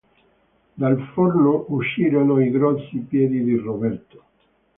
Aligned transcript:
Dal 0.73 0.99
forno 1.13 1.65
uscirono 1.67 2.39
i 2.43 2.49
grossi 2.49 2.97
piedi 3.07 3.43
di 3.43 3.55
Roberto. 3.55 4.23